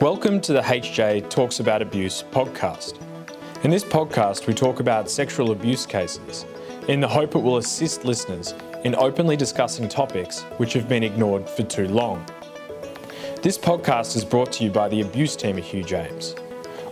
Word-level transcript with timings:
Welcome 0.00 0.40
to 0.42 0.52
the 0.52 0.60
HJ 0.60 1.28
Talks 1.28 1.58
About 1.58 1.82
Abuse 1.82 2.22
podcast. 2.30 3.00
In 3.64 3.70
this 3.72 3.82
podcast, 3.82 4.46
we 4.46 4.54
talk 4.54 4.78
about 4.78 5.10
sexual 5.10 5.50
abuse 5.50 5.86
cases 5.86 6.46
in 6.86 7.00
the 7.00 7.08
hope 7.08 7.34
it 7.34 7.40
will 7.40 7.56
assist 7.56 8.04
listeners 8.04 8.54
in 8.84 8.94
openly 8.94 9.36
discussing 9.36 9.88
topics 9.88 10.42
which 10.58 10.72
have 10.74 10.88
been 10.88 11.02
ignored 11.02 11.50
for 11.50 11.64
too 11.64 11.88
long. 11.88 12.24
This 13.42 13.58
podcast 13.58 14.14
is 14.14 14.24
brought 14.24 14.52
to 14.52 14.64
you 14.64 14.70
by 14.70 14.88
the 14.88 15.00
abuse 15.00 15.34
team 15.34 15.58
at 15.58 15.64
Hugh 15.64 15.82
James. 15.82 16.36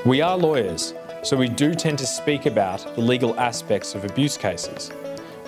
We 0.04 0.20
are 0.20 0.36
lawyers, 0.36 0.92
so 1.22 1.36
we 1.36 1.48
do 1.48 1.76
tend 1.76 2.00
to 2.00 2.06
speak 2.08 2.46
about 2.46 2.96
the 2.96 3.02
legal 3.02 3.38
aspects 3.38 3.94
of 3.94 4.04
abuse 4.04 4.36
cases, 4.36 4.90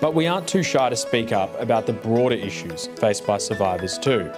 but 0.01 0.15
we 0.15 0.29
aren't 0.29 0.47
too 0.47 0.63
shy 0.63 0.91
to 0.91 0.97
speak 0.97 1.33
up 1.33 1.61
about 1.61 1.87
the 1.87 1.93
broader 1.93 2.37
issues 2.37 2.87
faced 3.01 3.27
by 3.27 3.39
survivors 3.39 3.99
too. 3.99 4.33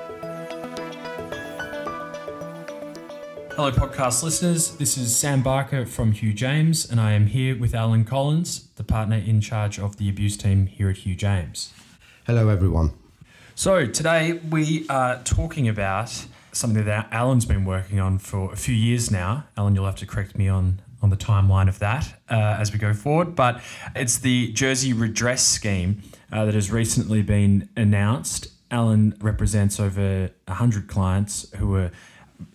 Hello, 3.61 3.71
podcast 3.71 4.23
listeners. 4.23 4.77
This 4.79 4.97
is 4.97 5.15
Sam 5.15 5.43
Barker 5.43 5.85
from 5.85 6.13
Hugh 6.13 6.33
James, 6.33 6.91
and 6.91 6.99
I 6.99 7.13
am 7.13 7.27
here 7.27 7.55
with 7.55 7.75
Alan 7.75 8.07
Collins, 8.07 8.71
the 8.77 8.83
partner 8.83 9.19
in 9.19 9.43
charge 9.43 9.79
of 9.79 9.99
the 9.99 10.09
abuse 10.09 10.39
team 10.39 10.65
here 10.65 10.89
at 10.89 10.97
Hugh 10.97 11.15
James. 11.15 11.71
Hello, 12.27 12.49
everyone. 12.49 12.93
So, 13.55 13.85
today 13.85 14.41
we 14.49 14.89
are 14.89 15.23
talking 15.25 15.69
about 15.69 16.25
something 16.53 16.87
that 16.87 17.09
Alan's 17.13 17.45
been 17.45 17.67
working 17.67 18.01
on 18.01 18.19
for 18.19 18.51
a 18.51 18.57
few 18.57 18.75
years 18.75 19.11
now. 19.11 19.45
Alan, 19.59 19.75
you'll 19.75 19.85
have 19.85 19.97
to 19.97 20.07
correct 20.07 20.39
me 20.39 20.49
on, 20.49 20.81
on 21.03 21.11
the 21.11 21.19
timeline 21.19 21.69
of 21.69 21.81
that 21.81 22.15
uh, 22.31 22.57
as 22.59 22.73
we 22.73 22.79
go 22.79 22.95
forward, 22.95 23.35
but 23.35 23.61
it's 23.95 24.21
the 24.21 24.51
Jersey 24.53 24.95
Redress 24.95 25.47
Scheme 25.47 26.01
uh, 26.33 26.47
that 26.47 26.55
has 26.55 26.71
recently 26.71 27.21
been 27.21 27.69
announced. 27.77 28.49
Alan 28.71 29.19
represents 29.21 29.79
over 29.79 30.31
100 30.47 30.89
clients 30.89 31.51
who 31.57 31.75
are 31.75 31.91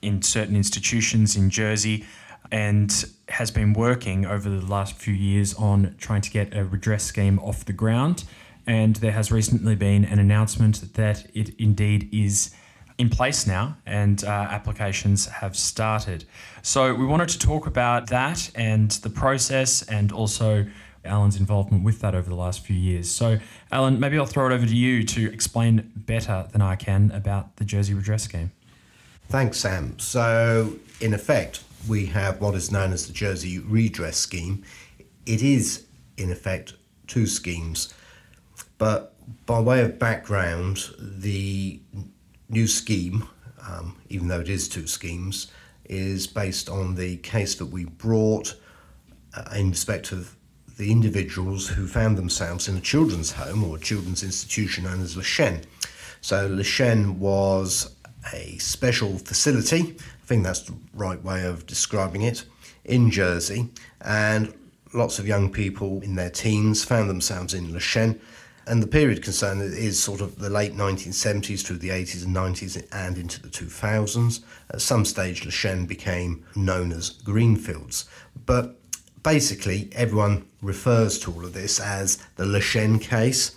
in 0.02 0.22
certain 0.22 0.56
institutions 0.56 1.36
in 1.36 1.50
Jersey 1.50 2.06
and 2.52 3.06
has 3.30 3.52
been 3.52 3.74
working 3.74 4.26
over 4.26 4.50
the 4.50 4.66
last 4.66 4.96
few 4.96 5.14
years 5.14 5.54
on 5.56 5.96
trying 5.98 6.22
to 6.22 6.30
get 6.30 6.56
a 6.56 6.64
redress 6.64 7.04
scheme 7.04 7.40
off 7.40 7.66
the 7.66 7.74
ground. 7.74 8.24
And 8.68 8.96
there 8.98 9.12
has 9.12 9.32
recently 9.32 9.76
been 9.76 10.06
an 10.06 10.20
announcement 10.20 10.94
that 10.94 11.26
it 11.34 11.56
indeed 11.60 12.10
is 12.12 12.54
in 12.98 13.10
place 13.10 13.46
now 13.46 13.78
and 13.86 14.24
uh, 14.24 14.28
applications 14.28 15.26
have 15.28 15.56
started. 15.56 16.26
So 16.62 16.94
we 16.94 17.06
wanted 17.06 17.30
to 17.30 17.40
talk 17.40 17.68
about 17.68 18.08
that 18.08 18.50
and 18.56 18.92
the 18.92 19.10
process 19.10 19.84
and 19.84 20.12
also 20.12 20.66
Alan's 21.04 21.38
involvement 21.38 21.84
with 21.84 22.00
that 22.02 22.16
over 22.16 22.30
the 22.30 22.36
last 22.36 22.66
few 22.66 22.76
years. 22.76 23.10
So, 23.10 23.38
Alan, 23.72 24.00
maybe 24.00 24.18
I'll 24.18 24.26
throw 24.26 24.48
it 24.48 24.54
over 24.54 24.66
to 24.66 24.76
you 24.76 25.04
to 25.04 25.32
explain 25.32 25.92
better 25.96 26.48
than 26.52 26.62
I 26.62 26.76
can 26.76 27.12
about 27.12 27.58
the 27.58 27.66
Jersey 27.66 27.94
Redress 27.94 28.24
Scheme. 28.24 28.52
Thanks, 29.30 29.58
Sam. 29.58 29.98
So, 30.00 30.76
in 31.02 31.14
effect, 31.14 31.64
we 31.88 32.06
have 32.08 32.40
what 32.40 32.56
is 32.56 32.72
known 32.72 32.94
as 32.94 33.08
the 33.08 33.14
Jersey 33.14 33.60
Redress 33.60 34.18
Scheme. 34.18 34.64
It 35.26 35.42
is, 35.42 35.86
in 36.18 36.32
effect, 36.32 36.74
two 37.08 37.26
schemes. 37.26 37.94
But 38.78 39.14
by 39.46 39.60
way 39.60 39.82
of 39.82 39.98
background, 40.00 40.90
the 41.00 41.80
new 42.50 42.68
scheme, 42.68 43.28
um, 43.68 43.98
even 44.10 44.28
though 44.28 44.40
it 44.40 44.50
is 44.50 44.70
two 44.70 44.88
schemes, 44.88 45.52
is 45.86 46.28
based 46.28 46.70
on 46.70 46.96
the 46.96 47.18
case 47.18 47.56
that 47.56 47.68
we 47.68 47.86
brought 47.86 48.56
uh, 49.36 49.50
in 49.56 49.72
respect 49.72 50.12
of 50.12 50.36
the 50.78 50.92
individuals 50.92 51.68
who 51.68 51.88
found 51.88 52.18
themselves 52.18 52.68
in 52.68 52.76
a 52.76 52.82
children's 52.82 53.32
home 53.32 53.64
or 53.64 53.78
children's 53.78 54.24
institution 54.24 54.84
known 54.84 55.02
as 55.02 55.16
Les 55.16 55.24
Chênes. 55.24 55.64
So 56.22 56.48
Les 56.48 56.64
Chênes 56.64 57.18
was 57.18 57.95
a 58.34 58.58
special 58.58 59.18
facility, 59.18 59.96
I 59.98 60.26
think 60.28 60.44
that's 60.44 60.62
the 60.62 60.76
right 60.94 61.22
way 61.24 61.46
of 61.46 61.66
describing 61.66 62.24
it, 62.24 62.46
in 62.84 63.12
Jersey. 63.12 63.70
And 64.02 64.54
lots 64.94 65.20
of 65.20 65.28
young 65.28 65.52
people 65.52 66.02
in 66.02 66.16
their 66.16 66.30
teens 66.30 66.84
found 66.84 67.10
themselves 67.10 67.54
in 67.54 67.74
Le. 67.74 68.16
And 68.68 68.82
the 68.82 68.88
period 68.88 69.24
concerned 69.24 69.62
is 69.62 70.02
sort 70.02 70.22
of 70.22 70.40
the 70.40 70.50
late 70.50 70.74
1970s 70.74 71.64
through 71.64 71.78
the 71.78 71.90
80s 71.90 72.26
and 72.26 72.36
90s 72.36 72.84
and 72.92 73.18
into 73.18 73.40
the 73.40 73.48
2000s. 73.48 74.44
At 74.72 74.82
some 74.82 75.06
stage, 75.06 75.46
Le 75.46 75.86
became 75.86 76.44
known 76.56 76.92
as 76.92 77.10
Greenfields. 77.10 78.06
But 78.48 78.80
basically, 79.22 79.90
everyone 79.94 80.46
refers 80.64 81.20
to 81.20 81.32
all 81.32 81.46
of 81.46 81.54
this 81.54 81.80
as 81.80 82.18
the 82.38 82.46
Le 82.46 82.62
case. 83.00 83.52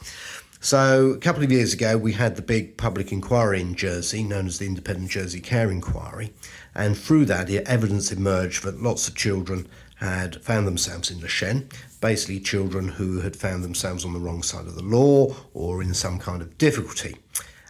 So, 0.61 1.13
a 1.13 1.19
couple 1.19 1.45
of 1.45 1.53
years 1.53 1.73
ago, 1.73 1.97
we 1.97 2.13
had 2.13 2.35
the 2.35 2.43
big 2.43 2.77
public 2.77 3.13
inquiry 3.13 3.61
in 3.61 3.77
Jersey, 3.77 4.25
known 4.25 4.49
as 4.49 4.59
the 4.59 4.67
Independent 4.67 5.09
Jersey 5.09 5.41
Care 5.41 5.71
Inquiry, 5.71 6.33
and 6.75 6.99
through 6.99 7.27
that, 7.27 7.49
evidence 7.49 8.11
emerged 8.11 8.65
that 8.65 8.83
lots 8.83 9.07
of 9.07 9.15
children 9.15 9.69
had 10.01 10.43
found 10.43 10.67
themselves 10.67 11.13
in 11.13 11.21
Les 11.21 11.29
Chênes, 11.29 11.73
basically 12.01 12.41
children 12.41 12.89
who 12.89 13.21
had 13.21 13.37
found 13.37 13.63
themselves 13.63 14.05
on 14.05 14.13
the 14.13 14.19
wrong 14.19 14.43
side 14.43 14.67
of 14.67 14.75
the 14.75 14.83
law 14.83 15.33
or 15.55 15.81
in 15.81 15.95
some 15.95 16.19
kind 16.19 16.43
of 16.43 16.59
difficulty. 16.59 17.17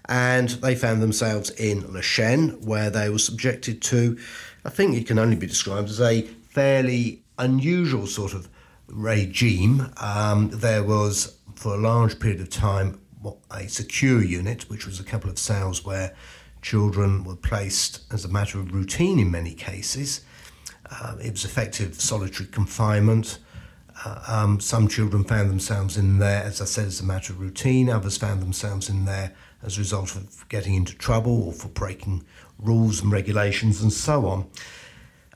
And 0.09 0.49
they 0.49 0.75
found 0.75 1.03
themselves 1.03 1.50
in 1.50 1.93
Les 1.93 2.00
Chênes, 2.00 2.59
where 2.65 2.88
they 2.88 3.10
were 3.10 3.19
subjected 3.19 3.82
to, 3.82 4.19
I 4.65 4.70
think 4.70 4.97
it 4.97 5.06
can 5.06 5.19
only 5.19 5.37
be 5.37 5.47
described 5.47 5.91
as 5.91 6.00
a 6.00 6.22
fairly 6.22 7.22
unusual 7.38 8.06
sort 8.06 8.32
of 8.32 8.49
regime. 8.88 9.93
Um, 9.99 10.49
there 10.50 10.82
was 10.82 11.38
for 11.58 11.74
a 11.74 11.78
large 11.78 12.20
period 12.20 12.41
of 12.41 12.48
time 12.48 13.00
a 13.50 13.69
secure 13.69 14.22
unit, 14.22 14.70
which 14.70 14.86
was 14.86 15.00
a 15.00 15.04
couple 15.04 15.28
of 15.28 15.38
cells 15.38 15.84
where 15.84 16.14
children 16.62 17.24
were 17.24 17.34
placed 17.34 18.02
as 18.12 18.24
a 18.24 18.28
matter 18.28 18.60
of 18.60 18.72
routine 18.72 19.19
in 19.19 19.30
many 19.30 19.54
cases. 19.54 20.20
Uh, 20.88 21.16
it 21.20 21.32
was 21.32 21.44
effective 21.44 22.00
solitary 22.00 22.48
confinement. 22.48 23.38
Uh, 24.04 24.22
um, 24.28 24.60
some 24.60 24.86
children 24.86 25.24
found 25.24 25.50
themselves 25.50 25.96
in 25.96 26.19
there, 26.19 26.44
as 26.44 26.60
I 26.60 26.64
said, 26.64 26.86
as 26.86 27.00
a 27.00 27.04
matter 27.04 27.32
of 27.32 27.41
routine. 27.41 27.90
Others 27.90 28.19
found 28.19 28.40
themselves 28.40 28.88
in 28.88 29.04
there 29.04 29.34
as 29.62 29.76
a 29.76 29.80
result 29.80 30.14
of 30.14 30.48
getting 30.48 30.75
into 30.76 30.94
trouble 30.94 31.42
or 31.42 31.52
for 31.52 31.69
breaking 31.69 32.25
rules 32.60 33.02
and 33.02 33.10
regulations 33.10 33.82
and 33.82 33.92
so 33.92 34.26
on. 34.26 34.48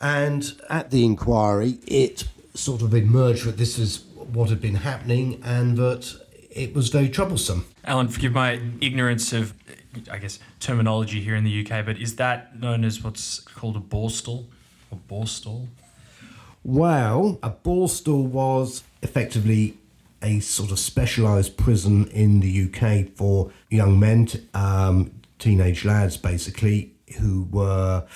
And 0.00 0.52
at 0.70 0.92
the 0.92 1.04
inquiry, 1.04 1.78
it 1.86 2.28
sort 2.54 2.82
of 2.82 2.94
emerged 2.94 3.44
that 3.46 3.56
this 3.56 3.76
was 3.76 4.04
what 4.28 4.50
had 4.50 4.60
been 4.60 4.76
happening 4.76 5.40
and 5.44 5.76
that 5.76 6.14
it 6.50 6.74
was 6.74 6.88
very 6.88 7.08
troublesome. 7.08 7.64
Alan, 7.84 8.08
forgive 8.08 8.32
my 8.32 8.60
ignorance 8.80 9.32
of, 9.32 9.54
I 10.10 10.18
guess, 10.18 10.38
terminology 10.60 11.20
here 11.20 11.34
in 11.34 11.44
the 11.44 11.66
UK, 11.66 11.84
but 11.84 11.98
is 11.98 12.16
that 12.16 12.58
known 12.60 12.84
as 12.84 13.02
what's 13.02 13.40
called 13.40 13.76
a 13.76 13.80
borstal 13.80 14.46
or 14.90 14.98
borstal? 15.08 15.68
Well, 16.64 17.38
a 17.42 17.50
borstal 17.50 18.24
was 18.24 18.84
effectively 19.02 19.78
a 20.22 20.38
sort 20.40 20.70
of 20.70 20.78
specialised 20.78 21.56
prison 21.56 22.06
in 22.08 22.40
the 22.40 22.68
UK 22.68 23.16
for 23.16 23.50
young 23.68 23.98
men, 23.98 24.28
um, 24.54 25.12
teenage 25.38 25.84
lads 25.84 26.16
basically, 26.16 26.94
who 27.18 27.48
were 27.50 28.06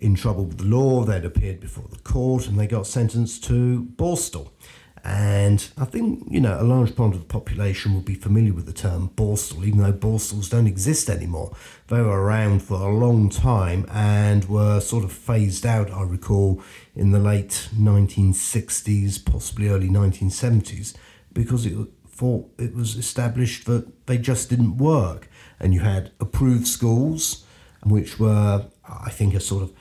in 0.00 0.14
trouble 0.14 0.44
with 0.44 0.58
the 0.58 0.64
law. 0.64 1.04
They'd 1.04 1.24
appeared 1.24 1.58
before 1.58 1.86
the 1.90 1.98
court 1.98 2.46
and 2.46 2.58
they 2.58 2.68
got 2.68 2.86
sentenced 2.86 3.42
to 3.44 3.88
borstal. 3.96 4.50
And 5.08 5.66
I 5.78 5.86
think, 5.86 6.26
you 6.28 6.38
know, 6.38 6.60
a 6.60 6.62
large 6.62 6.94
part 6.94 7.14
of 7.14 7.20
the 7.20 7.24
population 7.24 7.94
will 7.94 8.02
be 8.02 8.14
familiar 8.14 8.52
with 8.52 8.66
the 8.66 8.74
term 8.74 9.08
borstal, 9.16 9.64
even 9.64 9.78
though 9.78 9.90
borstals 9.90 10.50
don't 10.50 10.66
exist 10.66 11.08
anymore. 11.08 11.56
They 11.86 12.02
were 12.02 12.20
around 12.20 12.62
for 12.62 12.74
a 12.74 12.94
long 12.94 13.30
time 13.30 13.86
and 13.90 14.44
were 14.50 14.80
sort 14.80 15.04
of 15.04 15.12
phased 15.12 15.64
out, 15.64 15.90
I 15.90 16.02
recall, 16.02 16.62
in 16.94 17.12
the 17.12 17.18
late 17.18 17.70
1960s, 17.74 19.24
possibly 19.24 19.70
early 19.70 19.88
1970s, 19.88 20.94
because 21.32 21.64
it 21.64 21.74
thought 22.06 22.52
it 22.58 22.74
was 22.74 22.96
established 22.96 23.64
that 23.64 24.06
they 24.06 24.18
just 24.18 24.50
didn't 24.50 24.76
work. 24.76 25.30
And 25.58 25.72
you 25.72 25.80
had 25.80 26.10
approved 26.20 26.66
schools, 26.66 27.46
which 27.82 28.20
were, 28.20 28.66
I 28.86 29.08
think, 29.08 29.32
a 29.32 29.40
sort 29.40 29.62
of 29.62 29.72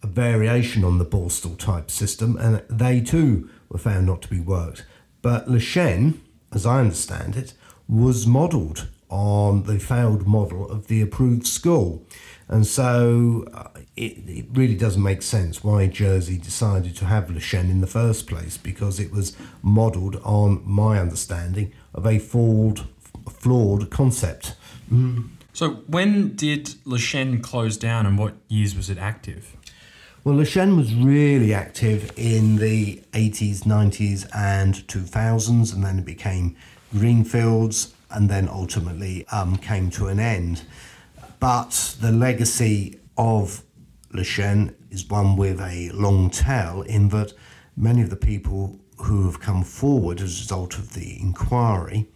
a 0.00 0.06
variation 0.06 0.84
on 0.84 0.98
the 0.98 1.04
borstal 1.04 1.58
type 1.58 1.90
system, 1.90 2.36
and 2.36 2.62
they 2.70 3.00
too 3.00 3.50
were 3.70 3.78
found 3.78 4.06
not 4.06 4.20
to 4.22 4.28
be 4.28 4.40
worked. 4.40 4.84
But 5.22 5.50
Les 5.50 5.58
Chênes, 5.58 6.18
as 6.52 6.66
I 6.66 6.80
understand 6.80 7.36
it, 7.36 7.54
was 7.88 8.26
modelled 8.26 8.88
on 9.08 9.64
the 9.64 9.78
failed 9.78 10.26
model 10.26 10.70
of 10.70 10.86
the 10.86 11.00
approved 11.00 11.46
school. 11.46 12.04
And 12.48 12.66
so 12.66 13.46
uh, 13.52 13.68
it, 13.96 14.28
it 14.28 14.46
really 14.52 14.74
doesn't 14.74 15.02
make 15.02 15.22
sense 15.22 15.62
why 15.62 15.86
Jersey 15.86 16.38
decided 16.38 16.96
to 16.96 17.04
have 17.06 17.30
Les 17.30 17.40
Chênes 17.40 17.70
in 17.70 17.80
the 17.80 17.86
first 17.86 18.26
place 18.26 18.56
because 18.56 18.98
it 19.00 19.12
was 19.12 19.36
modelled 19.62 20.16
on 20.24 20.62
my 20.64 20.98
understanding 20.98 21.72
of 21.94 22.06
a 22.06 22.18
flawed, 22.18 22.86
flawed 23.28 23.90
concept. 23.90 24.54
Mm. 24.92 25.30
So 25.52 25.82
when 25.86 26.34
did 26.34 26.74
Les 26.84 26.98
Chênes 26.98 27.42
close 27.42 27.76
down 27.76 28.06
and 28.06 28.16
what 28.18 28.34
years 28.48 28.76
was 28.76 28.88
it 28.90 28.98
active? 28.98 29.56
Well, 30.22 30.34
Les 30.34 30.44
Chênes 30.44 30.76
was 30.76 30.94
really 30.94 31.54
active 31.54 32.12
in 32.14 32.56
the 32.56 33.02
80s, 33.12 33.60
90s, 33.60 34.28
and 34.36 34.74
2000s, 34.86 35.72
and 35.72 35.82
then 35.82 36.00
it 36.00 36.04
became 36.04 36.56
Greenfields, 36.92 37.94
and 38.10 38.28
then 38.28 38.46
ultimately 38.46 39.26
um, 39.28 39.56
came 39.56 39.88
to 39.92 40.08
an 40.08 40.20
end. 40.20 40.64
But 41.38 41.96
the 42.02 42.12
legacy 42.12 43.00
of 43.16 43.62
Les 44.12 44.24
Chênes 44.24 44.74
is 44.90 45.08
one 45.08 45.36
with 45.36 45.58
a 45.58 45.88
long 45.94 46.28
tail 46.28 46.82
in 46.82 47.08
that 47.08 47.32
many 47.74 48.02
of 48.02 48.10
the 48.10 48.16
people 48.16 48.78
who 48.98 49.24
have 49.24 49.40
come 49.40 49.64
forward 49.64 50.20
as 50.20 50.36
a 50.36 50.42
result 50.42 50.76
of 50.76 50.92
the 50.92 51.18
inquiry 51.18 52.10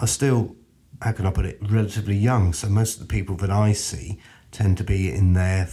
are 0.00 0.06
still, 0.06 0.56
how 1.02 1.12
can 1.12 1.26
I 1.26 1.30
put 1.30 1.44
it, 1.44 1.58
relatively 1.60 2.16
young. 2.16 2.54
So 2.54 2.70
most 2.70 2.94
of 2.94 3.06
the 3.06 3.12
people 3.12 3.36
that 3.36 3.50
I 3.50 3.74
see 3.74 4.18
tend 4.52 4.78
to 4.78 4.84
be 4.84 5.12
in 5.12 5.34
their 5.34 5.68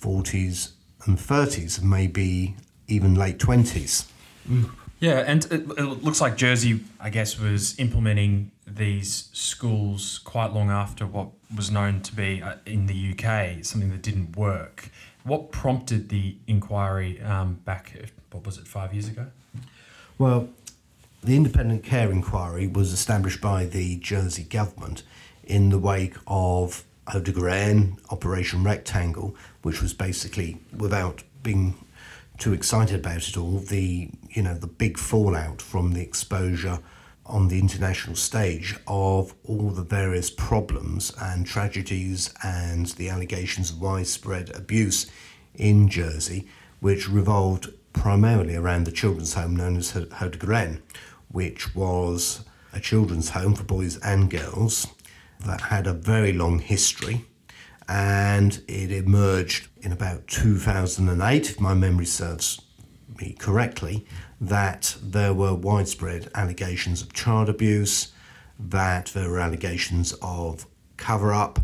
40s 0.00 0.73
and 1.04 1.18
30s, 1.18 1.78
and 1.78 1.88
maybe 1.88 2.56
even 2.88 3.14
late 3.14 3.38
20s. 3.38 4.06
Yeah, 5.00 5.24
and 5.26 5.44
it, 5.46 5.66
it 5.78 6.02
looks 6.02 6.20
like 6.20 6.36
Jersey, 6.36 6.80
I 7.00 7.10
guess, 7.10 7.38
was 7.38 7.78
implementing 7.78 8.50
these 8.66 9.28
schools 9.32 10.20
quite 10.24 10.52
long 10.52 10.70
after 10.70 11.06
what 11.06 11.28
was 11.54 11.70
known 11.70 12.00
to 12.02 12.14
be 12.14 12.42
uh, 12.42 12.56
in 12.66 12.86
the 12.86 13.12
UK 13.12 13.64
something 13.64 13.90
that 13.90 14.02
didn't 14.02 14.36
work. 14.36 14.90
What 15.24 15.50
prompted 15.50 16.08
the 16.08 16.36
inquiry 16.46 17.20
um, 17.22 17.60
back, 17.64 17.94
what 18.30 18.44
was 18.44 18.58
it, 18.58 18.66
five 18.66 18.92
years 18.92 19.08
ago? 19.08 19.26
Well, 20.18 20.48
the 21.22 21.36
independent 21.36 21.82
care 21.82 22.10
inquiry 22.10 22.66
was 22.66 22.92
established 22.92 23.40
by 23.40 23.64
the 23.64 23.96
Jersey 23.96 24.44
government 24.44 25.02
in 25.42 25.70
the 25.70 25.78
wake 25.78 26.16
of 26.26 26.84
Haut 27.08 27.24
de 27.24 27.92
Operation 28.10 28.64
Rectangle, 28.64 29.34
which 29.64 29.80
was 29.80 29.94
basically, 29.94 30.58
without 30.76 31.22
being 31.42 31.74
too 32.36 32.52
excited 32.52 33.00
about 33.00 33.26
it 33.26 33.36
all, 33.36 33.58
the 33.58 34.10
you 34.28 34.42
know 34.42 34.54
the 34.54 34.66
big 34.66 34.98
fallout 34.98 35.62
from 35.62 35.92
the 35.92 36.02
exposure 36.02 36.78
on 37.26 37.48
the 37.48 37.58
international 37.58 38.14
stage 38.14 38.76
of 38.86 39.34
all 39.44 39.70
the 39.70 39.82
various 39.82 40.30
problems 40.30 41.10
and 41.18 41.46
tragedies 41.46 42.34
and 42.42 42.88
the 42.98 43.08
allegations 43.08 43.70
of 43.70 43.80
widespread 43.80 44.54
abuse 44.54 45.10
in 45.54 45.88
Jersey, 45.88 46.46
which 46.80 47.08
revolved 47.08 47.72
primarily 47.94 48.56
around 48.56 48.84
the 48.84 48.92
children's 48.92 49.32
home 49.32 49.56
known 49.56 49.78
as 49.78 49.92
Haut 49.92 50.10
de 50.32 50.38
Garenne, 50.38 50.82
which 51.28 51.74
was 51.74 52.44
a 52.74 52.80
children's 52.80 53.30
home 53.30 53.54
for 53.54 53.64
boys 53.64 53.96
and 53.98 54.28
girls 54.28 54.88
that 55.40 55.62
had 55.62 55.86
a 55.86 55.94
very 55.94 56.32
long 56.34 56.58
history 56.58 57.24
and 57.88 58.62
it 58.66 58.90
emerged 58.90 59.68
in 59.82 59.92
about 59.92 60.26
2008, 60.26 61.50
if 61.50 61.60
my 61.60 61.74
memory 61.74 62.06
serves 62.06 62.60
me 63.20 63.36
correctly, 63.38 64.06
that 64.40 64.96
there 65.02 65.34
were 65.34 65.54
widespread 65.54 66.30
allegations 66.34 67.02
of 67.02 67.12
child 67.12 67.48
abuse, 67.48 68.12
that 68.58 69.06
there 69.06 69.30
were 69.30 69.40
allegations 69.40 70.14
of 70.22 70.66
cover 70.96 71.32
up, 71.32 71.58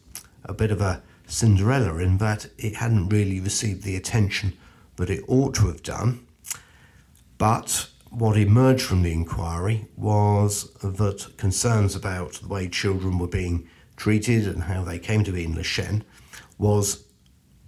a 0.43 0.53
bit 0.53 0.71
of 0.71 0.81
a 0.81 1.01
Cinderella 1.27 1.97
in 1.97 2.17
that 2.17 2.47
it 2.57 2.75
hadn't 2.75 3.09
really 3.09 3.39
received 3.39 3.83
the 3.83 3.95
attention 3.95 4.57
that 4.97 5.09
it 5.09 5.23
ought 5.27 5.55
to 5.55 5.67
have 5.67 5.81
done. 5.83 6.25
But 7.37 7.87
what 8.09 8.37
emerged 8.37 8.83
from 8.83 9.03
the 9.03 9.13
inquiry 9.13 9.87
was 9.95 10.73
that 10.81 11.37
concerns 11.37 11.95
about 11.95 12.33
the 12.33 12.47
way 12.49 12.67
children 12.67 13.17
were 13.17 13.27
being 13.27 13.67
treated 14.01 14.47
and 14.47 14.63
how 14.63 14.83
they 14.83 14.97
came 14.97 15.23
to 15.23 15.31
be 15.31 15.43
in 15.43 15.53
Les 15.53 15.61
Chênes 15.61 16.01
was 16.57 17.03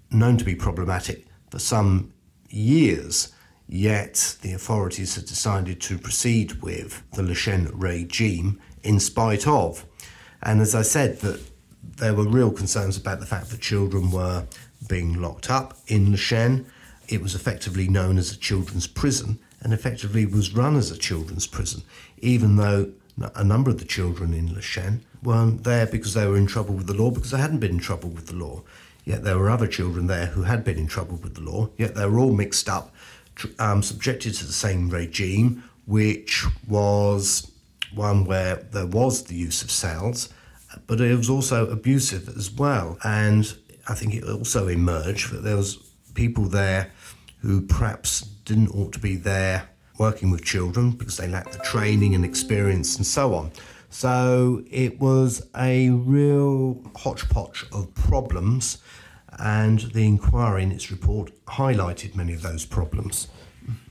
known 0.09 0.35
to 0.35 0.43
be 0.43 0.55
problematic 0.55 1.27
for 1.51 1.59
some 1.59 2.11
years, 2.49 3.31
yet 3.67 4.35
the 4.41 4.51
authorities 4.51 5.13
had 5.13 5.25
decided 5.25 5.79
to 5.79 5.95
proceed 5.99 6.53
with 6.63 7.03
the 7.13 7.21
Les 7.21 7.35
Chênes 7.35 7.69
regime 7.75 8.59
in 8.81 8.99
spite 8.99 9.45
of. 9.45 9.85
And 10.41 10.59
as 10.59 10.73
I 10.73 10.81
said, 10.81 11.19
that 11.19 11.39
there 11.97 12.15
were 12.15 12.27
real 12.27 12.49
concerns 12.49 12.97
about 12.97 13.19
the 13.19 13.27
fact 13.27 13.51
that 13.51 13.61
children 13.61 14.09
were 14.09 14.47
being 14.89 15.21
locked 15.21 15.51
up 15.51 15.77
in 15.85 16.09
Les 16.09 16.17
Chênes. 16.17 16.65
It 17.07 17.21
was 17.21 17.35
effectively 17.35 17.87
known 17.87 18.17
as 18.17 18.31
a 18.31 18.37
children's 18.37 18.87
prison 18.87 19.37
and 19.61 19.71
effectively 19.71 20.25
was 20.25 20.55
run 20.55 20.77
as 20.77 20.89
a 20.89 20.97
children's 20.97 21.45
prison, 21.45 21.83
even 22.17 22.55
though 22.55 22.91
a 23.35 23.43
number 23.43 23.69
of 23.69 23.77
the 23.77 23.85
children 23.85 24.33
in 24.33 24.51
Les 24.51 24.61
Chênes 24.61 25.01
weren't 25.23 25.63
there 25.63 25.87
because 25.87 26.13
they 26.13 26.27
were 26.27 26.37
in 26.37 26.47
trouble 26.47 26.75
with 26.75 26.87
the 26.87 26.93
law, 26.93 27.11
because 27.11 27.31
they 27.31 27.37
hadn't 27.37 27.59
been 27.59 27.71
in 27.71 27.79
trouble 27.79 28.09
with 28.09 28.27
the 28.27 28.35
law. 28.35 28.61
Yet 29.05 29.23
there 29.23 29.37
were 29.37 29.49
other 29.49 29.67
children 29.67 30.07
there 30.07 30.27
who 30.27 30.43
had 30.43 30.63
been 30.63 30.77
in 30.77 30.87
trouble 30.87 31.17
with 31.17 31.35
the 31.35 31.41
law, 31.41 31.69
yet 31.77 31.95
they 31.95 32.05
were 32.05 32.19
all 32.19 32.33
mixed 32.33 32.69
up, 32.69 32.93
um, 33.59 33.83
subjected 33.83 34.33
to 34.35 34.45
the 34.45 34.53
same 34.53 34.89
regime, 34.89 35.63
which 35.85 36.45
was 36.67 37.51
one 37.93 38.25
where 38.25 38.55
there 38.71 38.85
was 38.85 39.23
the 39.23 39.35
use 39.35 39.61
of 39.61 39.69
cells, 39.69 40.29
but 40.87 40.99
it 41.01 41.15
was 41.15 41.29
also 41.29 41.69
abusive 41.69 42.29
as 42.29 42.51
well. 42.51 42.97
And 43.03 43.53
I 43.87 43.93
think 43.95 44.15
it 44.15 44.23
also 44.23 44.67
emerged 44.67 45.31
that 45.31 45.43
there 45.43 45.57
was 45.57 45.77
people 46.13 46.45
there 46.45 46.91
who 47.41 47.61
perhaps 47.61 48.21
didn't 48.21 48.69
ought 48.69 48.93
to 48.93 48.99
be 48.99 49.15
there 49.15 49.69
working 49.99 50.31
with 50.31 50.43
children 50.43 50.91
because 50.91 51.17
they 51.17 51.27
lacked 51.27 51.51
the 51.51 51.59
training 51.59 52.15
and 52.15 52.25
experience 52.25 52.95
and 52.95 53.05
so 53.05 53.35
on. 53.35 53.51
So 53.93 54.63
it 54.71 54.99
was 54.99 55.47
a 55.55 55.91
real 55.91 56.81
hodgepodge 56.95 57.67
of 57.71 57.93
problems, 57.93 58.79
and 59.37 59.81
the 59.81 60.07
inquiry 60.07 60.63
in 60.63 60.71
its 60.71 60.89
report 60.89 61.31
highlighted 61.45 62.15
many 62.15 62.33
of 62.33 62.41
those 62.41 62.65
problems. 62.65 63.27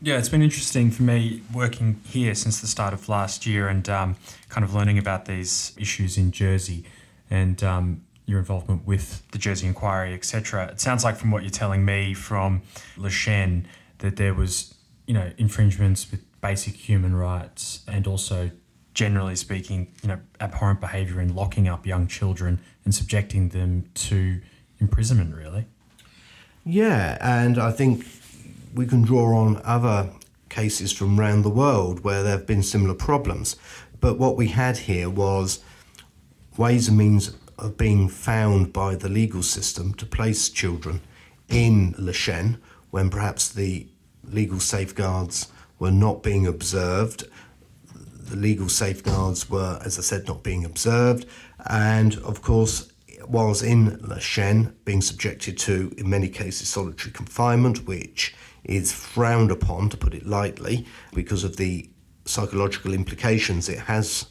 Yeah, 0.02 0.18
it's 0.18 0.28
been 0.28 0.42
interesting 0.42 0.90
for 0.90 1.04
me 1.04 1.42
working 1.54 2.00
here 2.04 2.34
since 2.34 2.60
the 2.60 2.66
start 2.66 2.92
of 2.92 3.08
last 3.08 3.46
year 3.46 3.68
and 3.68 3.88
um, 3.88 4.16
kind 4.48 4.64
of 4.64 4.74
learning 4.74 4.98
about 4.98 5.26
these 5.26 5.72
issues 5.78 6.18
in 6.18 6.32
Jersey 6.32 6.84
and 7.30 7.62
um, 7.62 8.02
your 8.26 8.40
involvement 8.40 8.84
with 8.84 9.22
the 9.30 9.38
Jersey 9.38 9.68
Inquiry, 9.68 10.14
etc. 10.14 10.66
It 10.66 10.80
sounds 10.80 11.04
like 11.04 11.14
from 11.14 11.30
what 11.30 11.44
you're 11.44 11.50
telling 11.50 11.84
me 11.84 12.12
from 12.12 12.62
Les 12.96 13.10
Chênes 13.10 13.66
that 13.98 14.16
there 14.16 14.34
was, 14.34 14.74
you 15.06 15.14
know, 15.14 15.30
infringements 15.38 16.10
with 16.10 16.24
basic 16.40 16.74
human 16.74 17.14
rights 17.14 17.84
and 17.86 18.08
also 18.08 18.50
generally 18.94 19.36
speaking, 19.36 19.92
you 20.02 20.08
know, 20.08 20.20
abhorrent 20.40 20.80
behaviour 20.80 21.20
in 21.20 21.34
locking 21.34 21.68
up 21.68 21.86
young 21.86 22.06
children 22.06 22.60
and 22.84 22.94
subjecting 22.94 23.50
them 23.50 23.84
to 23.94 24.40
imprisonment, 24.78 25.34
really. 25.34 25.66
Yeah, 26.64 27.18
and 27.20 27.58
I 27.58 27.72
think 27.72 28.06
we 28.74 28.86
can 28.86 29.02
draw 29.02 29.36
on 29.36 29.60
other 29.64 30.10
cases 30.48 30.92
from 30.92 31.18
around 31.18 31.42
the 31.42 31.50
world 31.50 32.04
where 32.04 32.22
there 32.22 32.32
have 32.32 32.46
been 32.46 32.62
similar 32.62 32.94
problems. 32.94 33.56
But 34.00 34.18
what 34.18 34.36
we 34.36 34.48
had 34.48 34.78
here 34.78 35.08
was 35.08 35.60
ways 36.56 36.88
and 36.88 36.98
means 36.98 37.34
of 37.58 37.76
being 37.76 38.08
found 38.08 38.72
by 38.72 38.94
the 38.94 39.08
legal 39.08 39.42
system 39.42 39.94
to 39.94 40.06
place 40.06 40.48
children 40.48 41.00
in 41.48 41.94
Les 41.98 42.12
Chênes 42.12 42.58
when 42.90 43.08
perhaps 43.08 43.48
the 43.48 43.86
legal 44.24 44.60
safeguards 44.60 45.48
were 45.78 45.90
not 45.90 46.22
being 46.22 46.46
observed 46.46 47.24
the 48.32 48.38
legal 48.38 48.68
safeguards 48.68 49.50
were, 49.50 49.78
as 49.84 49.98
I 49.98 50.02
said, 50.02 50.26
not 50.26 50.42
being 50.42 50.64
observed. 50.64 51.26
And 51.68 52.16
of 52.20 52.40
course, 52.40 52.90
whilst 53.28 53.62
in 53.62 53.98
Les 53.98 54.20
Chênes 54.20 54.72
being 54.86 55.02
subjected 55.02 55.58
to, 55.58 55.94
in 55.98 56.08
many 56.08 56.28
cases, 56.28 56.68
solitary 56.68 57.12
confinement, 57.12 57.86
which 57.86 58.34
is 58.64 58.90
frowned 58.90 59.50
upon, 59.50 59.90
to 59.90 59.96
put 59.98 60.14
it 60.14 60.26
lightly, 60.26 60.86
because 61.14 61.44
of 61.44 61.56
the 61.58 61.90
psychological 62.24 62.94
implications 62.94 63.68
it 63.68 63.80
has 63.80 64.26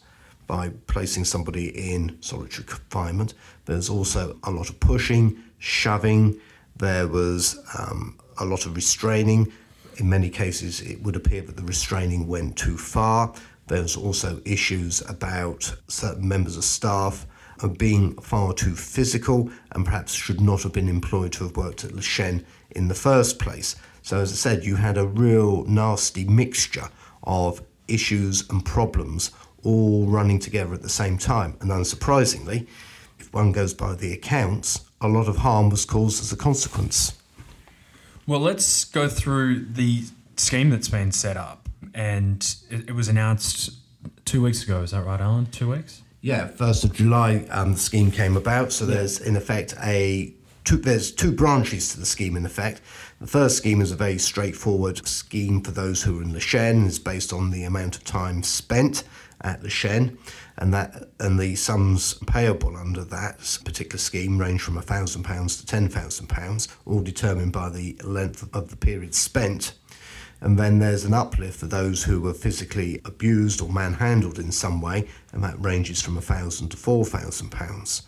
by 0.47 0.69
placing 0.87 1.23
somebody 1.23 1.67
in 1.93 2.17
solitary 2.21 2.65
confinement. 2.65 3.35
There's 3.65 3.89
also 3.89 4.37
a 4.43 4.51
lot 4.51 4.69
of 4.69 4.79
pushing, 4.79 5.37
shoving. 5.59 6.39
There 6.75 7.07
was 7.07 7.59
um, 7.77 8.17
a 8.39 8.45
lot 8.45 8.65
of 8.65 8.75
restraining. 8.75 9.51
In 9.97 10.09
many 10.09 10.29
cases, 10.29 10.81
it 10.81 11.03
would 11.03 11.15
appear 11.15 11.41
that 11.41 11.55
the 11.55 11.63
restraining 11.63 12.27
went 12.27 12.57
too 12.57 12.77
far. 12.77 13.33
There's 13.71 13.95
also 13.95 14.41
issues 14.43 15.01
about 15.09 15.73
certain 15.87 16.27
members 16.27 16.57
of 16.57 16.65
staff 16.65 17.25
being 17.77 18.15
far 18.15 18.51
too 18.51 18.75
physical 18.75 19.49
and 19.71 19.85
perhaps 19.85 20.13
should 20.13 20.41
not 20.41 20.63
have 20.63 20.73
been 20.73 20.89
employed 20.89 21.31
to 21.31 21.45
have 21.45 21.55
worked 21.55 21.85
at 21.85 21.93
Le 21.93 22.01
in 22.71 22.89
the 22.89 22.93
first 22.93 23.39
place. 23.39 23.77
So, 24.01 24.19
as 24.19 24.33
I 24.33 24.35
said, 24.35 24.65
you 24.65 24.75
had 24.75 24.97
a 24.97 25.07
real 25.07 25.63
nasty 25.63 26.25
mixture 26.25 26.89
of 27.23 27.61
issues 27.87 28.49
and 28.49 28.65
problems 28.65 29.31
all 29.63 30.05
running 30.05 30.39
together 30.39 30.73
at 30.73 30.81
the 30.81 30.89
same 30.89 31.17
time. 31.17 31.55
And 31.61 31.71
unsurprisingly, 31.71 32.67
if 33.19 33.33
one 33.33 33.53
goes 33.53 33.73
by 33.73 33.95
the 33.95 34.11
accounts, 34.11 34.81
a 34.99 35.07
lot 35.07 35.29
of 35.29 35.37
harm 35.37 35.69
was 35.69 35.85
caused 35.85 36.21
as 36.21 36.33
a 36.33 36.35
consequence. 36.35 37.13
Well, 38.27 38.41
let's 38.41 38.83
go 38.83 39.07
through 39.07 39.63
the 39.63 40.03
scheme 40.35 40.71
that's 40.71 40.89
been 40.89 41.13
set 41.13 41.37
up. 41.37 41.60
And 41.93 42.55
it, 42.69 42.89
it 42.89 42.95
was 42.95 43.07
announced 43.07 43.71
two 44.25 44.41
weeks 44.41 44.63
ago. 44.63 44.81
Is 44.81 44.91
that 44.91 45.05
right, 45.05 45.19
Alan? 45.19 45.45
Two 45.47 45.71
weeks? 45.71 46.01
Yeah, 46.21 46.47
first 46.47 46.83
of 46.83 46.93
July, 46.93 47.47
um, 47.49 47.73
the 47.73 47.79
scheme 47.79 48.11
came 48.11 48.37
about. 48.37 48.71
So 48.71 48.85
there's 48.85 49.19
in 49.19 49.35
effect 49.35 49.73
a 49.81 50.33
two, 50.63 50.77
there's 50.77 51.11
two 51.11 51.31
branches 51.31 51.91
to 51.93 51.99
the 51.99 52.05
scheme. 52.05 52.37
In 52.37 52.45
effect, 52.45 52.81
the 53.19 53.27
first 53.27 53.57
scheme 53.57 53.81
is 53.81 53.91
a 53.91 53.95
very 53.95 54.17
straightforward 54.17 55.05
scheme 55.07 55.61
for 55.61 55.71
those 55.71 56.03
who 56.03 56.19
are 56.19 56.23
in 56.23 56.33
the 56.33 56.39
Chênes. 56.39 56.87
It's 56.87 56.99
based 56.99 57.33
on 57.33 57.51
the 57.51 57.63
amount 57.63 57.95
of 57.95 58.03
time 58.03 58.43
spent 58.43 59.03
at 59.41 59.63
the 59.63 59.69
Chênes, 59.69 60.15
and 60.57 60.71
that 60.73 61.09
and 61.19 61.39
the 61.39 61.55
sums 61.55 62.13
payable 62.27 62.77
under 62.77 63.03
that 63.05 63.59
particular 63.65 63.97
scheme 63.97 64.37
range 64.37 64.61
from 64.61 64.79
thousand 64.79 65.23
pounds 65.23 65.57
to 65.57 65.65
ten 65.65 65.87
thousand 65.87 66.27
pounds, 66.27 66.67
all 66.85 67.01
determined 67.01 67.51
by 67.51 67.69
the 67.69 67.99
length 68.03 68.47
of 68.55 68.69
the 68.69 68.77
period 68.77 69.15
spent. 69.15 69.73
And 70.41 70.57
then 70.57 70.79
there's 70.79 71.05
an 71.05 71.13
uplift 71.13 71.59
for 71.59 71.67
those 71.67 72.03
who 72.03 72.19
were 72.19 72.33
physically 72.33 72.99
abused 73.05 73.61
or 73.61 73.69
manhandled 73.69 74.39
in 74.39 74.51
some 74.51 74.81
way, 74.81 75.07
and 75.31 75.43
that 75.43 75.61
ranges 75.61 76.01
from 76.01 76.17
a 76.17 76.21
thousand 76.21 76.69
to 76.69 76.77
four 76.77 77.05
thousand 77.05 77.51
pounds. 77.51 78.01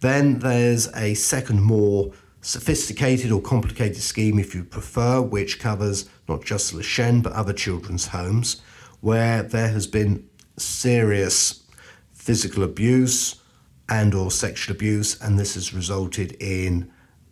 Then 0.00 0.38
there's 0.38 0.88
a 0.96 1.14
second, 1.14 1.62
more 1.62 2.12
sophisticated 2.40 3.30
or 3.30 3.42
complicated 3.42 4.00
scheme, 4.00 4.38
if 4.38 4.54
you 4.54 4.64
prefer, 4.64 5.20
which 5.20 5.58
covers 5.58 6.08
not 6.28 6.44
just 6.44 6.72
Les 6.72 6.82
Chênes 6.82 7.22
but 7.22 7.32
other 7.32 7.52
children's 7.52 8.06
homes, 8.06 8.62
where 9.00 9.42
there 9.42 9.68
has 9.68 9.86
been 9.86 10.26
serious 10.56 11.64
physical 12.12 12.62
abuse 12.62 13.42
and 13.90 14.14
or 14.14 14.30
sexual 14.30 14.74
abuse, 14.74 15.20
and 15.20 15.38
this 15.38 15.54
has 15.54 15.74
resulted 15.74 16.32
in 16.40 16.90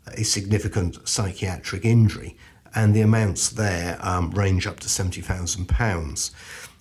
a 0.09 0.25
significant 0.25 1.09
psychiatric 1.09 1.85
injury 1.85 2.37
and 2.77 2.95
the 2.95 3.01
amounts 3.01 3.49
there 3.49 3.99
um, 4.03 4.31
range 4.31 4.67
up 4.67 4.79
to 4.81 4.87
£70,000. 4.87 6.31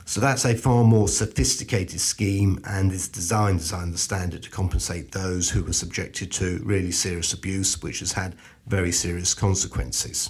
So 0.07 0.21
that's 0.21 0.45
a 0.45 0.53
far 0.53 0.83
more 0.83 1.07
sophisticated 1.07 1.99
scheme 1.99 2.59
and 2.65 2.91
is 2.91 3.07
designed, 3.07 3.61
as 3.61 3.73
I 3.73 3.81
understand 3.81 4.35
it, 4.35 4.43
to 4.43 4.51
compensate 4.51 5.13
those 5.13 5.49
who 5.49 5.63
were 5.63 5.73
subjected 5.73 6.31
to 6.33 6.61
really 6.63 6.91
serious 6.91 7.33
abuse, 7.33 7.81
which 7.81 8.01
has 8.01 8.11
had 8.11 8.35
very 8.67 8.91
serious 8.91 9.33
consequences. 9.33 10.29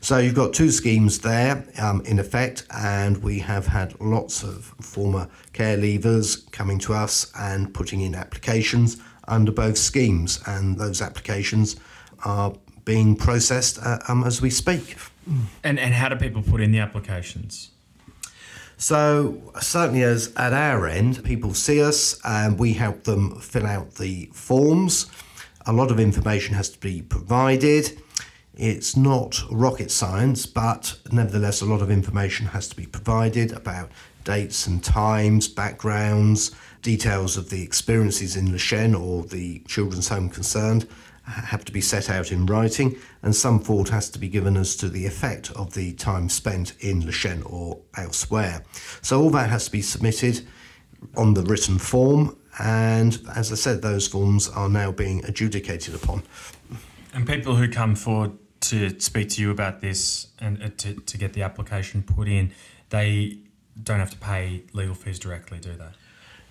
So 0.00 0.18
you've 0.18 0.34
got 0.34 0.54
two 0.54 0.70
schemes 0.70 1.18
there 1.18 1.66
um, 1.78 2.00
in 2.06 2.18
effect, 2.18 2.64
and 2.70 3.18
we 3.18 3.38
have 3.40 3.66
had 3.66 4.00
lots 4.00 4.42
of 4.42 4.64
former 4.80 5.28
care 5.52 5.76
leavers 5.76 6.50
coming 6.52 6.78
to 6.80 6.94
us 6.94 7.30
and 7.38 7.74
putting 7.74 8.00
in 8.00 8.14
applications 8.14 8.96
under 9.28 9.52
both 9.52 9.76
schemes, 9.76 10.40
and 10.46 10.78
those 10.78 11.02
applications 11.02 11.76
are 12.24 12.54
being 12.84 13.16
processed 13.16 13.78
uh, 13.82 13.98
um, 14.08 14.24
as 14.24 14.40
we 14.40 14.50
speak. 14.50 14.96
And 15.62 15.78
and 15.78 15.94
how 15.94 16.08
do 16.08 16.16
people 16.16 16.42
put 16.42 16.60
in 16.60 16.72
the 16.72 16.80
applications? 16.80 17.70
So 18.76 19.52
certainly, 19.60 20.02
as 20.02 20.32
at 20.36 20.52
our 20.52 20.88
end, 20.88 21.22
people 21.22 21.54
see 21.54 21.80
us 21.80 22.18
and 22.24 22.58
we 22.58 22.72
help 22.72 23.04
them 23.04 23.38
fill 23.38 23.66
out 23.66 23.94
the 23.94 24.28
forms. 24.32 25.06
A 25.66 25.72
lot 25.72 25.92
of 25.92 26.00
information 26.00 26.56
has 26.56 26.68
to 26.70 26.80
be 26.80 27.02
provided. 27.02 28.02
It's 28.56 28.96
not 28.96 29.40
rocket 29.50 29.92
science, 29.92 30.46
but 30.46 30.98
nevertheless, 31.12 31.60
a 31.60 31.64
lot 31.64 31.80
of 31.80 31.90
information 31.90 32.46
has 32.46 32.68
to 32.68 32.76
be 32.76 32.86
provided 32.86 33.52
about 33.52 33.92
dates 34.24 34.66
and 34.66 34.82
times, 34.82 35.46
backgrounds, 35.46 36.50
details 36.82 37.36
of 37.36 37.50
the 37.50 37.62
experiences 37.62 38.36
in 38.36 38.50
Les 38.50 38.58
Chênes 38.58 39.00
or 39.00 39.22
the 39.22 39.60
children's 39.60 40.08
home 40.08 40.28
concerned, 40.28 40.88
have 41.24 41.64
to 41.64 41.72
be 41.72 41.80
set 41.80 42.10
out 42.10 42.32
in 42.32 42.46
writing, 42.46 42.96
and 43.22 43.34
some 43.34 43.60
thought 43.60 43.88
has 43.90 44.10
to 44.10 44.18
be 44.18 44.28
given 44.28 44.56
as 44.56 44.76
to 44.76 44.88
the 44.88 45.06
effect 45.06 45.50
of 45.52 45.74
the 45.74 45.92
time 45.92 46.28
spent 46.28 46.74
in 46.80 47.06
Le 47.06 47.42
or 47.46 47.80
elsewhere. 47.96 48.64
So 49.02 49.22
all 49.22 49.30
that 49.30 49.50
has 49.50 49.66
to 49.66 49.70
be 49.70 49.82
submitted 49.82 50.46
on 51.16 51.34
the 51.34 51.42
written 51.42 51.78
form, 51.78 52.36
and 52.58 53.20
as 53.34 53.52
I 53.52 53.54
said, 53.54 53.82
those 53.82 54.06
forms 54.06 54.48
are 54.48 54.68
now 54.68 54.92
being 54.92 55.24
adjudicated 55.24 55.94
upon. 55.94 56.22
And 57.14 57.26
people 57.26 57.56
who 57.56 57.68
come 57.68 57.94
forward 57.94 58.32
to 58.62 58.98
speak 59.00 59.28
to 59.30 59.42
you 59.42 59.50
about 59.50 59.80
this 59.80 60.28
and 60.38 60.62
uh, 60.62 60.70
to, 60.78 60.94
to 60.94 61.18
get 61.18 61.32
the 61.32 61.42
application 61.42 62.02
put 62.02 62.28
in, 62.28 62.52
they 62.90 63.38
don't 63.82 63.98
have 63.98 64.10
to 64.10 64.18
pay 64.18 64.62
legal 64.72 64.94
fees 64.94 65.18
directly, 65.18 65.58
do 65.58 65.72
they? 65.72 65.88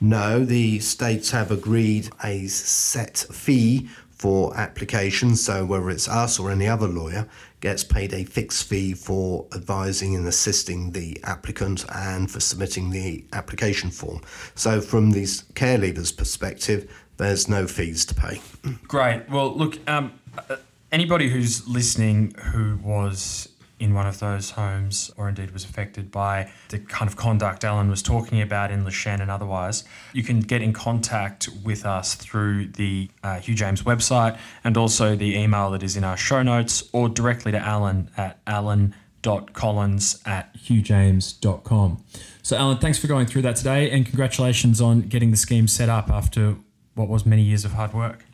No, 0.02 0.44
the 0.44 0.80
states 0.80 1.30
have 1.32 1.52
agreed 1.52 2.10
a 2.24 2.48
set 2.48 3.18
fee 3.18 3.90
for 4.22 4.56
applications. 4.56 5.44
So 5.44 5.66
whether 5.66 5.90
it's 5.90 6.08
us 6.08 6.38
or 6.40 6.52
any 6.52 6.68
other 6.68 6.88
lawyer 6.88 7.28
gets 7.60 7.84
paid 7.84 8.14
a 8.14 8.24
fixed 8.24 8.68
fee 8.70 8.94
for 8.94 9.48
advising 9.56 10.16
and 10.16 10.28
assisting 10.28 10.92
the 10.92 11.20
applicant 11.24 11.86
and 11.92 12.30
for 12.30 12.40
submitting 12.40 12.92
the 12.92 13.26
application 13.34 13.90
form. 13.90 14.22
So 14.54 14.80
from 14.80 15.10
these 15.10 15.46
care 15.56 15.80
leavers' 15.80 16.16
perspective, 16.16 16.88
there's 17.18 17.48
no 17.48 17.66
fees 17.66 18.06
to 18.06 18.14
pay. 18.14 18.40
Great. 18.88 19.28
Well, 19.28 19.56
look, 19.58 19.80
um, 19.90 20.14
uh, 20.38 20.58
anybody 20.92 21.28
who's 21.28 21.68
listening 21.68 22.36
who 22.52 22.78
was 22.84 23.50
in 23.82 23.96
one 23.96 24.06
of 24.06 24.20
those 24.20 24.52
homes 24.52 25.12
or 25.18 25.28
indeed 25.28 25.50
was 25.52 25.66
affected 25.66 26.12
by 26.12 26.52
the 26.70 26.78
kind 26.78 27.10
of 27.10 27.18
conduct 27.18 27.64
Alan 27.64 27.90
was 27.90 28.04
talking 28.04 28.40
about 28.40 28.70
in 28.70 28.86
Les 28.86 28.92
Chênes 28.92 29.20
and 29.20 29.32
otherwise, 29.32 29.84
you 30.14 30.22
can 30.22 30.40
get 30.40 30.62
in 30.62 30.72
contact 30.72 31.50
with 31.64 31.84
us 31.84 32.14
through 32.14 32.68
the 32.68 33.10
uh, 33.24 33.40
Hugh 33.40 33.56
James 33.56 33.82
website 33.82 34.38
and 34.64 34.78
also 34.78 35.16
the 35.16 35.36
email 35.36 35.72
that 35.72 35.82
is 35.82 35.98
in 35.98 36.04
our 36.04 36.16
show 36.16 36.44
notes 36.44 36.88
or 36.94 37.10
directly 37.10 37.52
to 37.52 37.58
Alan 37.58 38.12
at 38.16 38.40
alan.collins 38.46 40.22
at 40.28 40.56
hughjames.com. 40.56 42.04
So, 42.44 42.58
Alan, 42.58 42.78
thanks 42.78 43.00
for 43.00 43.08
going 43.08 43.26
through 43.26 43.42
that 43.42 43.56
today 43.56 43.90
and 43.90 44.06
congratulations 44.06 44.80
on 44.80 45.02
getting 45.02 45.32
the 45.32 45.38
scheme 45.38 45.68
set 45.68 45.90
up 45.90 46.10
after 46.12 46.58
what 46.94 47.08
was 47.08 47.26
many 47.26 47.42
years 47.42 47.66
of 47.66 47.74
hard 47.74 47.94
work. 47.94 48.26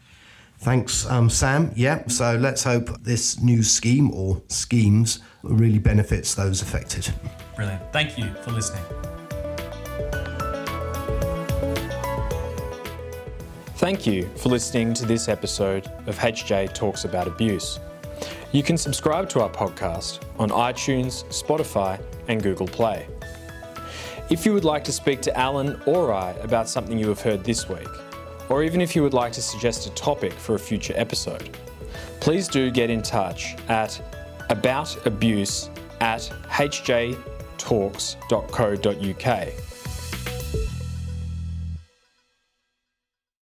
Thanks, 0.60 1.06
um, 1.06 1.30
Sam. 1.30 1.72
Yeah, 1.76 2.08
so 2.08 2.36
let's 2.36 2.64
hope 2.64 3.02
this 3.04 3.40
new 3.40 3.62
scheme 3.64 4.12
or 4.12 4.42
schemes 4.48 5.20
really 5.44 5.80
benefits 5.80 6.34
those 6.34 6.62
affected. 6.62 7.14
Brilliant. 7.56 7.82
Thank 7.94 8.18
you 8.18 8.34
for 8.42 8.52
listening. 8.52 8.84
Thank 13.76 14.08
you 14.08 14.28
for 14.38 14.50
listening 14.50 14.96
to 14.96 15.06
this 15.06 15.30
episode 15.30 15.86
of 16.08 16.18
HJ 16.18 16.74
Talks 16.74 17.06
About 17.06 17.28
Abuse. 17.28 17.80
You 18.52 18.64
can 18.64 18.76
subscribe 18.78 19.30
to 19.30 19.42
our 19.42 19.50
podcast 19.50 20.22
on 20.40 20.50
iTunes, 20.50 21.24
Spotify, 21.26 22.02
and 22.28 22.42
Google 22.42 22.68
Play. 22.68 23.08
If 24.32 24.46
you 24.46 24.54
would 24.54 24.66
like 24.66 24.84
to 24.86 24.92
speak 24.92 25.22
to 25.22 25.38
Alan 25.38 25.80
or 25.86 26.12
I 26.12 26.32
about 26.42 26.68
something 26.68 26.98
you 26.98 27.08
have 27.10 27.22
heard 27.22 27.44
this 27.44 27.70
week, 27.70 27.88
or 28.50 28.64
even 28.64 28.82
if 28.82 28.96
you 28.96 29.04
would 29.04 29.14
like 29.14 29.34
to 29.34 29.42
suggest 29.42 29.88
a 29.88 29.90
topic 29.92 30.34
for 30.34 30.56
a 30.56 30.60
future 30.60 30.94
episode, 30.96 31.58
please 32.20 32.48
do 32.48 32.72
get 32.72 32.90
in 32.90 33.02
touch 33.02 33.56
at 33.68 34.02
aboutabuse 34.50 35.70
at 36.02 36.22
hjtalks.co.uk 36.50 37.28